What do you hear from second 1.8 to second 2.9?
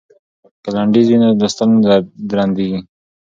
نه درندیږي.